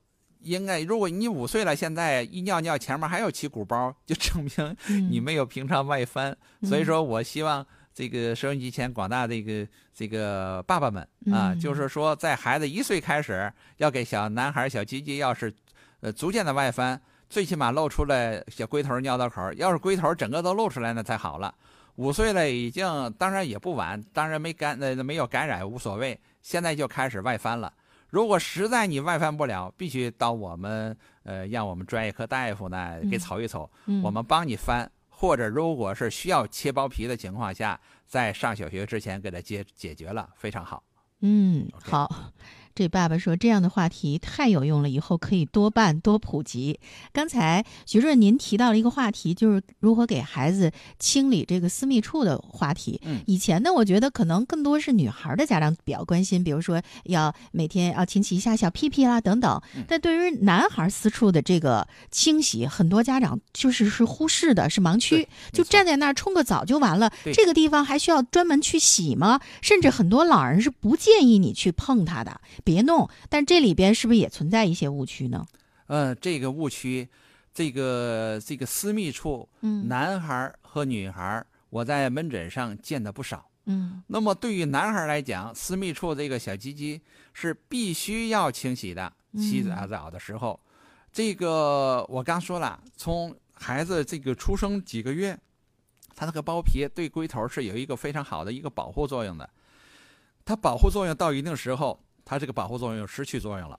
[0.46, 4.76] 应该，如果你五岁了，现在一尿尿前面还有起鼓包，就证明
[5.10, 6.36] 你没有平常外翻。
[6.62, 15.52] 所以说我希望这个收音机前广大这个这个爸爸们啊，就是说在孩子一岁开始，要给小男孩小鸡鸡要是
[16.00, 21.52] 呃逐渐的外翻，最起码露出来小龟头尿道口，要是龟头整个都露出来那才好了。
[21.96, 22.84] 五岁了已经，
[23.18, 27.72] 当然也不晚，当然没感呃没有感染无所谓，现在就开始外翻了。
[28.08, 33.70] 如果实在你外翻不了，必须到我们呃，让我们专业科大夫呢给瞅一瞅，
[34.02, 40.82] 我们帮你翻，或者如果是需要切包皮的情况下，在上小学之前给他解解决了，非常好。
[41.20, 42.32] 嗯，好。
[42.76, 46.78] 这爸爸说这样的话题太有用了，以后可以多办多普及。
[47.10, 53.00] 刚才徐主任您提到了一个话题，就是如何给孩子清理这个私密处的话题。
[53.02, 59.58] 嗯，以前呢，我觉得可能更多是女孩的家长比较关心，比如说要每天要清洗一下小屁屁啦等等。
[59.88, 67.10] 但对于男孩私处的这个清洗，很多家长就是是忽视的，是盲区，就站在那儿冲个澡就完了。
[67.32, 69.40] 这个地方还需要专门去洗吗？
[69.62, 72.38] 甚至很多老人是不建议你去碰它的。
[72.66, 75.46] 别弄，但这里边是不是也存在一些误区呢？
[75.86, 77.08] 嗯，这个误区，
[77.54, 83.48] 这个这个私密处，嗯，男孩和女孩，我在门诊上见的不少。
[83.66, 87.00] 嗯，那么对于男孩来讲，私密处这个小鸡鸡
[87.32, 89.12] 是必须要清洗的。
[89.38, 90.58] 洗澡澡的时候，
[91.12, 95.38] 这个我刚说了，从孩子这个出生几个月，
[96.16, 99.48] 他那个包皮对龟头是有一个非常好的一个保护作用的。
[100.44, 102.02] 它保护作用到一定时候。
[102.28, 103.78] 它这个保护作用失去作用了，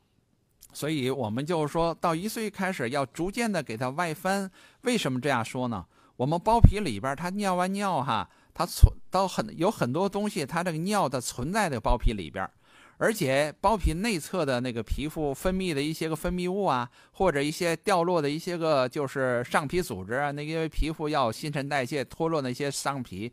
[0.72, 4.50] 所以我们就是说到一岁开始要逐渐的给它外翻。
[4.84, 5.86] 为什么这样说呢？
[6.16, 12.50] 我们包皮里边它尿完尿哈，它存到很有很多东西，它这个尿的存在的包皮里边，
[12.98, 23.30] 而且包皮内侧的那个皮肤分泌的一些个分泌物啊，或者一些掉落的一些个就是上皮组织啊，那因为皮肤要新陈代谢脱落那些上皮，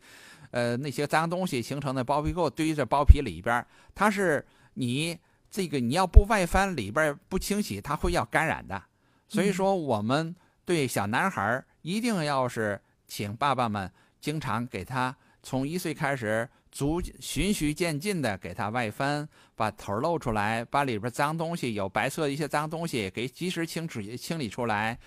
[0.51, 4.45] 呃那些脏东西形成的包皮垢堆在包皮里边，它是。
[4.75, 5.17] 你
[5.49, 8.81] 这个你要不外翻里边不清洗，它会要感染的。
[9.27, 24.97] 所以说，我们对小男孩一定要是请爸爸们经常给他从一岁开始，逐循序渐进的给他外翻，把头露出来，把里边脏东西有白色的一些脏东西给及时清除清理出来，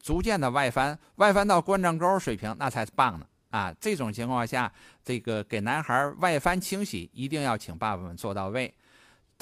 [0.00, 3.74] 逐渐的外翻，外翻到冠状沟水平那才棒呢啊！
[3.80, 4.70] 这种情况下，
[5.02, 8.72] 这个给男孩外翻清洗一定要请爸爸们做到位。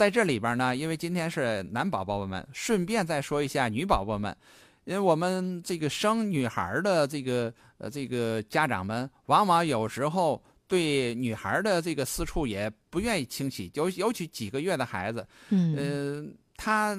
[0.03, 4.37] 在这里边呢，因为今天是男宝宝们，顺便再说一下女宝宝们，
[4.83, 16.99] 因为我们这个生女孩的这个呃这个家长们，往往有时候对女孩的这个私处也不愿意清洗，尤尤其几个月的孩子，嗯，他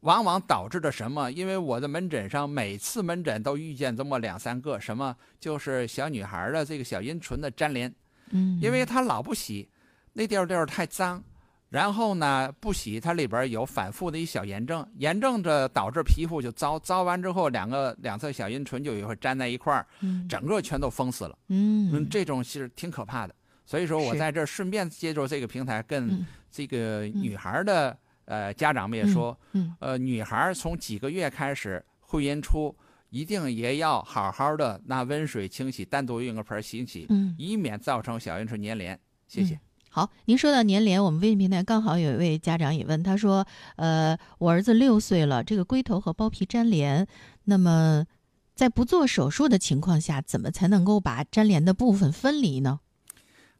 [0.00, 1.32] 往往导致的什么？
[1.32, 7.94] 因为我的门诊上每次门诊都遇见这么两三个，什么就是小女孩的这个小阴唇的粘连，
[8.28, 9.66] 嗯，因为她老不洗，
[10.12, 11.24] 那地儿地儿太脏。
[11.72, 19.86] 然后呢，不洗，它里边有反复的一小炎症，炎症这导致皮肤就糟，糟完之后，两个两侧小阴唇就也会粘在一块儿，
[20.28, 21.38] 整个全都封死了。
[21.48, 23.34] 嗯，这种是挺可怕的。
[23.64, 29.34] 所以说我在这顺便借助这个平台，跟这个女孩的呃家长们也说，
[29.78, 32.76] 呃，女孩从几个月开始会阴出，
[33.08, 37.08] 一定也要好好的拿温水清洗，单独用个盆洗洗，
[37.38, 39.00] 以免造成小阴唇粘连。
[39.26, 39.58] 谢谢。
[39.94, 47.06] 好，您说到粘连，我们微信平台刚好有一位家长也问，他说：“呃，我儿子六岁了，这个龟头和包皮粘连，
[47.44, 48.06] 那么
[48.54, 52.80] 在不做手术的情况下，怎么才能够把粘连的部分分离呢？”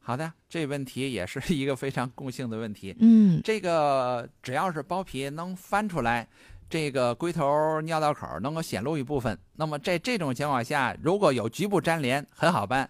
[0.01, 2.97] 好的，这问题也是 一个非常共性的问题。
[3.01, 6.27] 嗯，这个只要是包皮能翻出来，
[6.71, 12.89] 这个龟头尿道口能够显露一部分，那么在这种情况下，如果有局部粘连，很好办。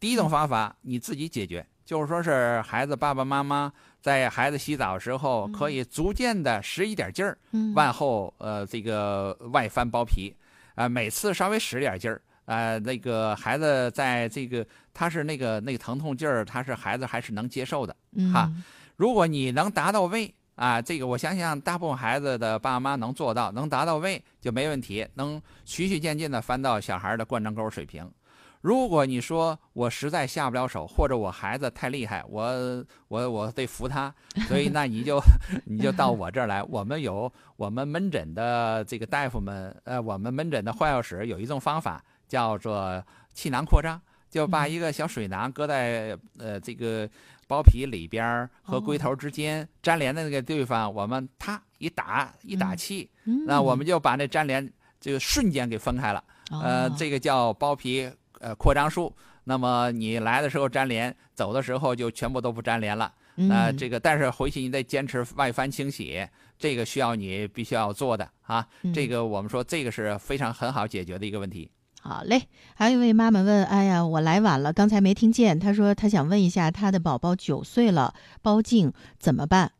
[0.00, 1.66] 第一种方法，你自己解决。
[1.88, 7.38] 就是说，是孩子爸爸妈妈在孩子洗澡时候，可以逐渐的使一点劲儿，
[7.74, 10.36] 往后呃这个外翻包皮，
[10.74, 17.96] 啊，每次稍微使点劲儿，呃，那个孩子在这个他是那个那个疼痛劲儿，他是孩子还是能接受的
[18.34, 18.52] 哈。
[18.96, 28.06] 如果你能达到位啊，这个我想想大部分孩子的爸妈能做到，能达到位就没问题，能循序渐进的翻到小孩的灌肠沟水平。
[28.60, 34.12] 如果你说我实在下不了手，或者我孩子太厉害，我我我得扶他，
[34.48, 35.20] 所以那你就
[35.66, 36.62] 你就到我这儿来。
[36.64, 43.02] 我们有我们门诊的这个大夫们，呃，我们门诊的化药室有一种方法叫做
[43.32, 47.08] 气囊扩张，就把一个小水囊搁在呃这个
[47.46, 53.08] 包皮里边儿和龟头之间粘连的那个地方，我们啪一打一打气，
[53.46, 56.22] 那我们就把那粘连这个瞬间给分开了。
[56.50, 59.14] 呃，这个叫包皮呃扩张术。
[59.44, 63.12] 那么你来的时候粘连，走的时候就全部都不粘连了。
[63.36, 66.26] 那这个但是回去你得坚持外翻清洗，
[66.58, 68.66] 这个需要你必须要做的啊。
[68.92, 71.70] 这个我们说这个是非常很好解决的一个问题。
[72.00, 72.42] 好嘞，
[72.74, 75.58] 还有一位妈妈问：哎呀，我来晚了，刚才没听见。
[75.58, 79.72] 她说她想问一下，她的宝宝九岁了，包茎怎么办？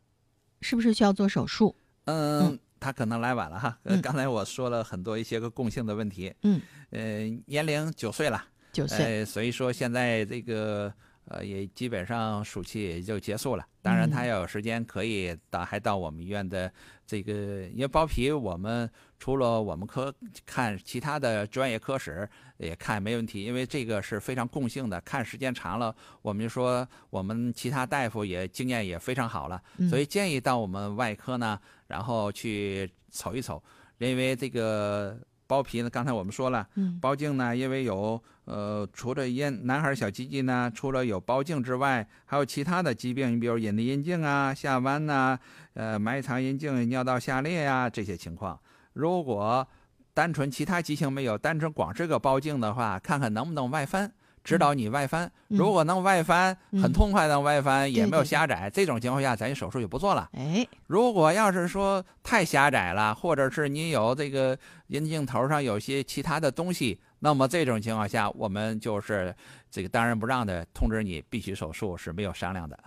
[0.61, 1.77] 是不是需要做手术？
[2.05, 3.79] 嗯，她可能来晚了哈。
[4.03, 6.33] 刚才我说了很多一些个共性的问题。
[6.43, 6.61] 嗯，
[6.91, 10.93] 呃，年龄九岁了，九岁，所以说现在这个。
[11.31, 13.63] 呃，也基本上暑期也就结束了。
[13.83, 16.73] 当然，他要有时间可以到，还到我们医院的
[17.07, 20.11] 这个，因为包皮，我们除了我们科
[20.47, 22.27] 看，其他的专业科室
[22.57, 23.45] 也看没问题。
[23.45, 33.61] 因为这个是非常共性的，看时间长了，我们就说我们其他大夫也经验也非常好了，所以建议到我们外科呢，然后去瞅一瞅，
[33.99, 35.19] 因为这个。
[35.49, 35.89] 包皮呢？
[35.89, 36.69] 刚才我们说了，
[37.01, 45.39] 包茎呢，因为有呃，除了阴男孩小鸡鸡呢，除了有包茎之外，还有其他的疾病，你比如隐匿阴茎啊、下弯呐、
[45.73, 48.61] 呃埋藏阴茎、尿道下裂呀这些情况。
[48.93, 49.67] 如果
[50.13, 54.13] 单纯其他畸形没有，单纯光是个包茎的话，看看能不能外翻。
[54.49, 60.31] 指导你外翻，如果能外翻，很痛快的外翻，也没有狭窄，这种情况下，咱手术就不做了。
[60.33, 69.35] 哎，如果要是说太狭窄了，或者是你有这个阴茎头上有些其他的东西，那么这种情况下，我们就是
[69.71, 72.79] 这个当仁不让的通知你必须手术，是没有商量的。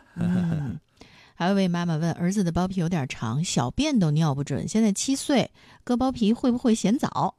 [1.36, 5.52] 还有位妈妈问，儿子的包皮有点长，小便都尿不准，现在七岁，
[5.84, 7.36] 割包皮会不会嫌早？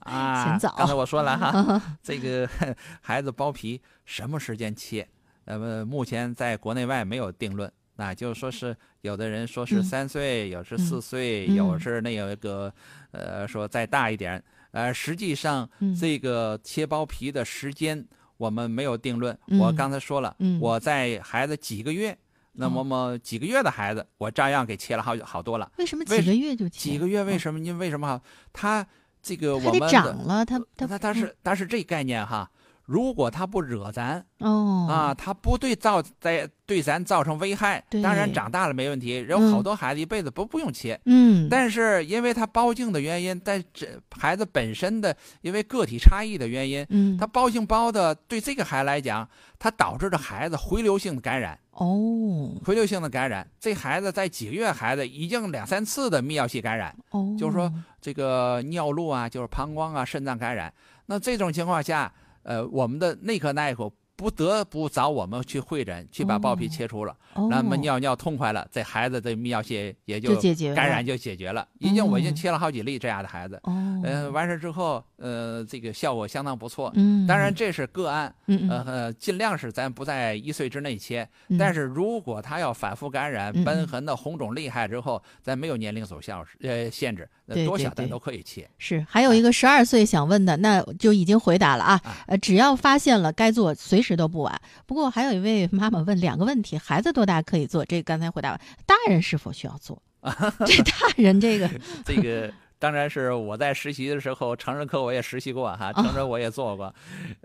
[0.00, 0.58] 啊。
[0.76, 2.48] 刚才我说了哈， 这个
[3.00, 5.08] 孩子包皮什么时间切？
[5.44, 7.70] 那么目前在国内外没有定论。
[7.96, 12.72] 那就是说是有的人说是三岁，有是四岁，有是那有一个
[13.12, 14.42] 呃说再大一点。
[14.72, 15.68] 呃，实际上
[16.00, 18.04] 这个切包皮的时间
[18.36, 19.38] 我们没有定论。
[19.60, 22.18] 我刚才说了，我在孩子几个月，
[22.54, 25.70] 那么么几个月的孩子，我照样给切了好好多了。
[25.78, 26.90] 为什么几个月就切？
[26.90, 27.60] 几个月为什么？
[27.60, 28.20] 因为为什么？
[28.52, 28.84] 他。
[29.24, 32.48] 这个我们他他他他是他是这概念哈，
[32.84, 39.24] 如果他不惹咱哦啊，他不对造在对咱造成危害，当然长大了没问题。
[39.26, 49.26] 有好多孩子一辈子不不用切，嗯，但是因为他包茎的原因，但这孩子本身的因为个体差异的原因，嗯，他包茎包的对这个孩子来讲，
[49.58, 51.58] 它导致的孩子回流性的感染。
[51.74, 60.72] 哦，回流性的感染，这孩子在几个月孩子已经两三次的泌尿系感染，哦，就是说这个尿路啊，就是膀胱啊、肾脏感染。
[61.06, 62.12] 那这种情况下，
[62.44, 63.92] 呃，我们的内科大夫。
[64.16, 67.16] 不得不找我们去会诊，去把包皮切除了，
[67.50, 70.34] 那么尿尿痛快了，这孩子的泌尿系也就
[70.74, 71.66] 感染就解决了。
[71.78, 76.92] 已经我已经切了好几例这样的孩子，嗯，完事之后，呃，这个效果相当不错。
[76.94, 78.32] 嗯，当然这是个案，
[78.70, 81.28] 呃，尽量是咱不在一岁之内切。
[81.58, 87.28] 但是如果他要反复感染、瘢痕的红肿厉害之后，咱没有年龄走向呃限制，
[87.66, 88.68] 多小咱都可以切。
[88.78, 92.00] 是，还有一个十二岁想问的，那就已经回答了啊。
[92.26, 94.60] 呃，只要发现了该做，随时都不晚。
[94.86, 97.84] 不过还有一位妈妈问两个问题：孩子多大可以做？
[97.84, 100.00] 这刚才回答完，大人是否需要做？
[100.66, 101.68] 这大人这个
[102.04, 106.94] 这个当然是我在实习的时候，成人课我也实习过哈，成人我也做过。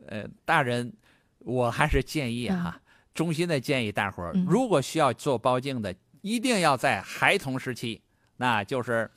[0.07, 0.91] 呃，大人
[1.39, 2.79] 我还是建议哈，
[3.13, 8.01] 衷心的建议大伙儿，如果需要做包茎的，一定要在孩童时期，
[8.37, 9.09] 那就是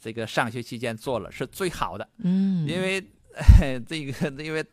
[0.00, 2.08] 这个上学期间做了是最好的。
[2.18, 3.02] 嗯，因为
[3.86, 4.64] 这个因为。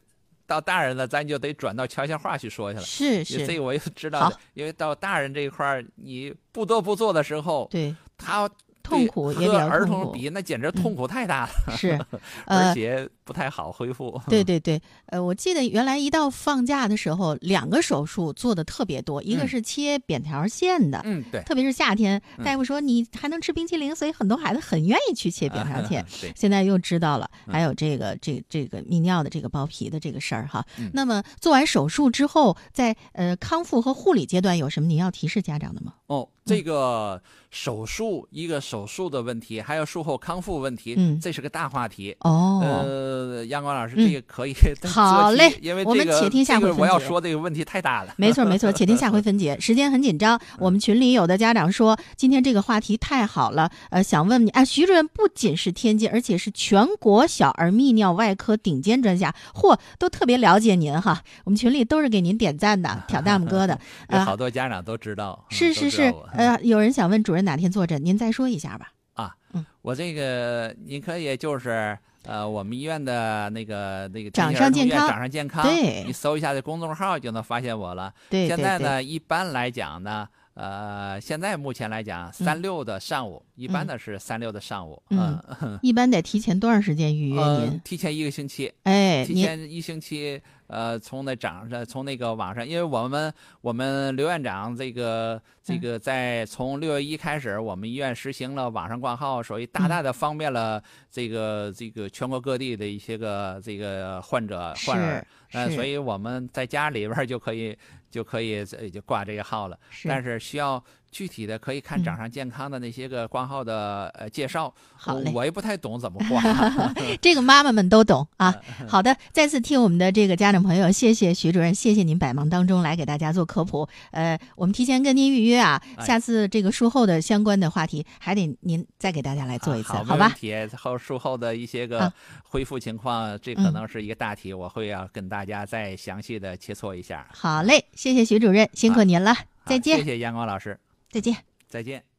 [0.46, 2.86] 到大人了，咱就得转到悄悄话去说去了。
[2.86, 4.32] 是是，这个我也知道。
[4.54, 8.50] 因为到大人这一块儿，你不得不做的时候，对他。
[8.86, 11.75] 痛苦也和儿童比，那简直痛苦太大了。
[11.75, 11.99] 是，
[12.45, 14.21] 而且不太好恢复。
[14.27, 26.05] 对对 对，呃，我记得原来一到放假的时候，两个手术做的特别多，一个是切扁条线的，嗯，对，特别是夏天，大夫说你还能吃冰淇淋，所以很多孩子很愿意去切扁条线。
[26.21, 30.63] 对，现在又知道了，还有这个这这个泌尿的这个包皮的这个事儿哈。
[30.93, 35.93] 那么做完手术之后，在呃康复和护理阶段有什么您要提示家长的吗？
[36.07, 36.29] 哦。
[36.46, 37.20] 这个
[37.50, 42.16] 手术一个手术的问题，还有术后康复问题，嗯这是个大话题。
[42.20, 48.14] 哦，呃，阳光老师，嗯这个可以再好嘞因为这个我们且听下回分解我要说这个问题太大了。
[48.18, 49.60] 没错没错，且听下回 分解。
[49.60, 61.24] 时间很紧张，我们群里有的家长说，今天这个话题太好了，呃，想问问你，啊，徐主任不仅是天津，而且是全国小儿泌尿外科顶尖专家，嚯，都特别了解您哈。
[61.46, 63.74] 我们群里都是给您点赞的，挑 大拇哥的。
[64.10, 68.91] 有呃好多家长都知道，嗯是是是 呃，有人想问主任哪天坐诊，您再说一下吧。
[69.13, 69.36] 啊
[69.81, 78.13] 我这个您可以就是呃，我们医院的那个那个掌上健康掌上健康，对你搜一下这公众号就能发现我了。
[78.29, 87.41] 对，现在呢，一般来讲呢，呃，现在目前来讲，三六的上午，一般的是三六的上午，嗯嗯，一般得提前多长时间预约？
[87.84, 95.80] 提前一个星期，哎，提前一星期，呃，从那掌上，从那个网上，因为我们我们刘院长这个这嗯。
[95.82, 99.70] 个在从六月一开始，我们医院实行了网上挂号，所以嗯。
[99.74, 100.82] 大大的方便了
[101.12, 107.78] 这个这个全国各地的一些个这个患者患儿，呃，所以我们在家里边儿就可以
[108.16, 109.78] 就可以呃就挂这个号了。
[109.89, 110.82] 是但是需要
[111.16, 116.43] 具体的可以看嗯掌上健康的那些个挂号的呃介绍，好嘞我也不太懂怎么挂。
[117.22, 118.53] 这个妈妈们都懂啊。
[118.82, 123.88] 嗯好的，再次替我们的这个家长朋友，谢谢徐主任，谢谢您百忙当中来给大家做科普。
[124.11, 130.28] 呃，我们提前跟您预约啊，哎下次这个术后的相关的话题还得您再给大家来做一次，啊好，好吧？
[130.36, 130.53] 题。
[130.78, 132.13] 后术后的一些个啊
[132.43, 137.26] 恢复情况，这可嗯能是一个大题，我会要跟大家再详细的切磋一下。
[137.34, 139.34] 好嘞，谢谢徐主任，辛苦您了，
[139.66, 140.78] 再见谢，谢阳光老师，
[141.16, 141.45] 再见。
[141.70, 142.14] 再见。